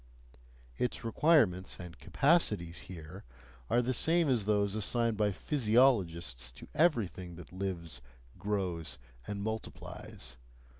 Its 0.79 1.03
requirements 1.03 1.79
and 1.79 1.99
capacities 1.99 2.79
here, 2.89 3.23
are 3.69 3.83
the 3.83 3.93
same 3.93 4.29
as 4.29 4.45
those 4.45 4.73
assigned 4.73 5.15
by 5.15 5.31
physiologists 5.31 6.51
to 6.51 6.67
everything 6.73 7.35
that 7.35 7.53
lives, 7.53 8.01
grows, 8.39 8.97
and 9.27 9.43
multiplies. 9.43 10.37